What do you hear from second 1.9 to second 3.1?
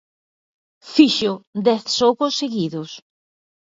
xogos seguidos.